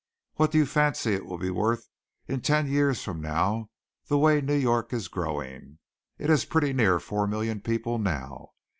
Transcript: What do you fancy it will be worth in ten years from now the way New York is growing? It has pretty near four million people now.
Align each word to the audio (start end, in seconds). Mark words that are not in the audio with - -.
What 0.33 0.49
do 0.51 0.57
you 0.57 0.65
fancy 0.65 1.13
it 1.13 1.27
will 1.27 1.37
be 1.37 1.51
worth 1.51 1.87
in 2.27 2.41
ten 2.41 2.65
years 2.67 3.03
from 3.03 3.21
now 3.21 3.69
the 4.07 4.17
way 4.17 4.41
New 4.41 4.55
York 4.55 4.93
is 4.93 5.07
growing? 5.07 5.77
It 6.17 6.31
has 6.31 6.43
pretty 6.43 6.73
near 6.73 6.99
four 6.99 7.27
million 7.27 7.61
people 7.61 7.99
now. 7.99 8.53